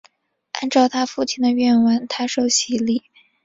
[0.53, 3.03] 按照她父亲的愿望她受洗礼。